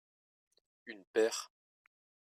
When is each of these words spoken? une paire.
une 0.87 1.05
paire. 1.13 1.51